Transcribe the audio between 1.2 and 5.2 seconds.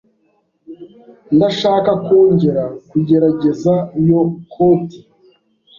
Ndashaka kongera kugerageza iyo koti.